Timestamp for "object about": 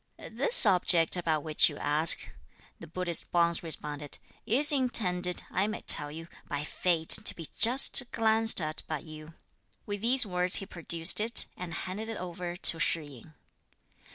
0.65-1.43